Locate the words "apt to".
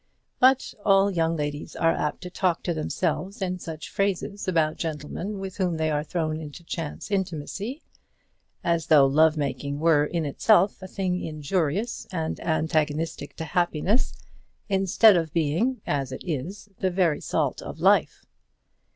1.91-2.31